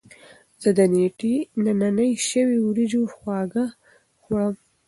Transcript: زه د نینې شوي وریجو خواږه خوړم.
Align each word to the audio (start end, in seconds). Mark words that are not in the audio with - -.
زه 0.61 0.69
د 0.77 0.79
نینې 1.73 2.09
شوي 2.29 2.57
وریجو 2.61 3.01
خواږه 3.15 3.65
خوړم. 4.21 4.53